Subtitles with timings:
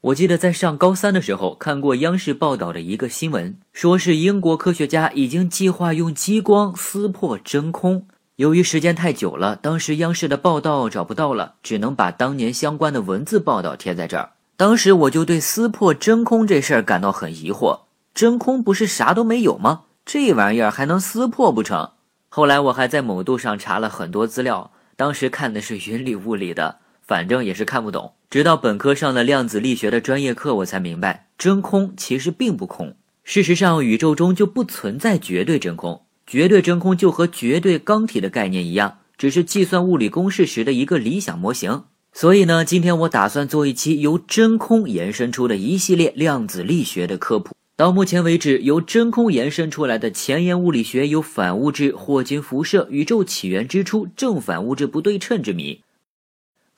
[0.00, 8.06] 我记得在上高三的时候看过央视报道的一个新闻，说是英国科学家已经计划用激光撕破真空。
[8.36, 14.30] 由于时间太久了，当时央视的报道找不到了，只能把当年相关的文字报道贴在这儿。
[14.56, 17.80] 当时我就对撕破真空这事儿感到很疑惑，
[18.14, 19.82] 真空不是啥都没有吗？
[20.06, 21.90] 这玩意儿还能撕破不成？
[22.28, 26.76] 后来我还在某度上查了很多资料，当时看的是云里雾里的。
[27.02, 32.94] 反正也是看不懂，直到本科上了量子力学的专业课，我才明白，真空其实并不空。
[33.24, 41.84] 事实上，宇宙中就不存在绝对真空，绝对真空就和绝对刚体的概念一样，只是计算物理公式时的一个理想模型。
[42.12, 47.54] 所以呢，今天我打算做一期由真空延伸出的一系列量子力学的科普。
[47.76, 55.80] 到目前为止，由真空延伸出来的前沿物理学有反物质、霍金辐射、宇宙起源之初、正反物质不对称之谜。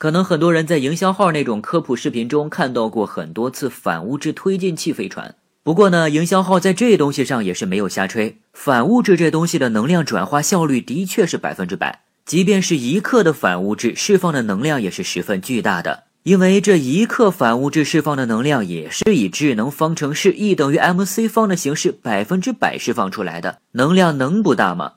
[0.01, 5.35] 可能很多人在营销号那种科普视频中看到过很多次反物质推进器飞船。
[5.61, 8.39] 不过呢，营销号在这东西上也是没有瞎吹。
[8.51, 16.05] 反物质这东西的能量转化效率的确是百分之百，即便是一克的反物质释放的能量也是十分巨大的。
[16.23, 24.93] 因为这一克反物质释放的能量也是以智能方程式 E 等于 mc 方的形式百分之百释放出来的，能量能不大吗？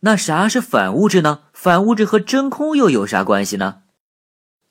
[0.00, 1.38] 那啥是反物质呢？
[1.54, 3.76] 反物质和真空又有啥关系呢？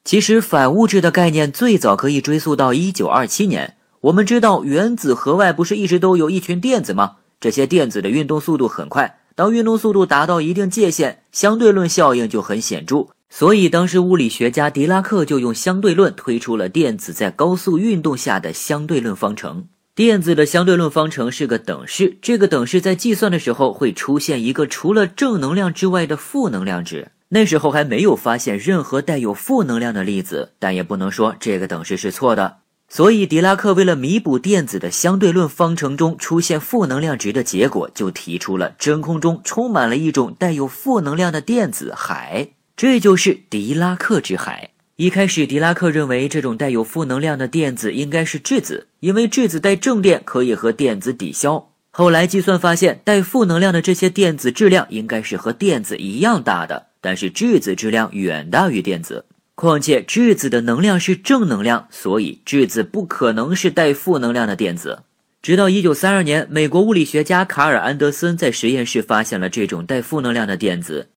[0.09, 3.75] 其实反物质的概念最早可以追溯到一九二七年。
[4.01, 7.17] 我们知道原子核外不是一直都有一群电子吗？
[7.39, 13.09] 这些电子的运动速度很快，当运动速度达到一定界限，相对论效应就很显著。
[13.29, 19.67] 所以当时物理学家狄拉克就用相对论推出了电子在高速运动下的相对论方程。
[19.93, 27.11] 电子的相对论方程是个等式，这个等式在计算的时候会出现一个除了正能量之外的负能量值。
[27.31, 32.57] 那时候还没有发现任何带有负能量的粒子，但也不能说这个等式是错的。
[32.87, 44.71] 所以狄拉克为了弥补电子的相对论方程中出现负能量值的结果，就提出了真空中充满了一种带有负能量的电子海，这就是狄拉克之海。
[44.95, 51.69] 一开始，狄拉克认为这种带有负能量的电子应该是质子，因为质子带正电可以和电子抵消。
[51.91, 56.87] 后来计算发现，带负能量的这些电子质量应该是和电子一样大的。
[57.01, 65.03] 但是质子质量远大于电子，况且质子的能量是正能量，所以质子不可能是带负能量的电子。
[65.41, 71.09] 直到一九三二年，美国物理学家卡尔安德森在实验室发现了这种带负能量的电子。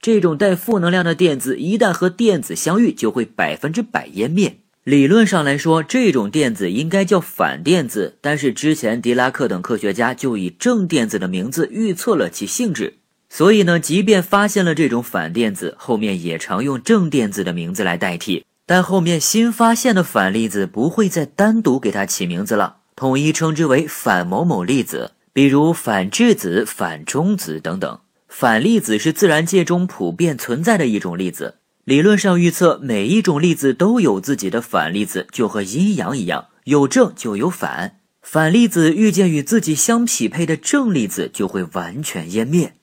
[0.00, 4.58] 这种带负能量的电子一旦和电子相遇，就会百分之百湮灭。
[4.82, 12.98] 理论上来说，这种电子应该叫反电子，但是之前狄拉克等科学家就以正电子的名字预测了其性质。
[13.36, 18.44] 所以呢，即便发现了这种反电子，后面也常用正电子的名字来代替。
[18.64, 27.98] 但后面新发现的反粒子不会再单独给它起名字了，统一称之为反某某粒子，比如反质子、反中子等等。
[28.28, 31.56] 反粒子是自然界中普遍存在的一种粒子。
[31.82, 37.96] 理论上预测每一种粒子都有自己的反粒子，就和阴阳一样，有正就有反。
[38.22, 42.74] 反粒子遇见与自己相匹配的正粒子，就会完全湮灭。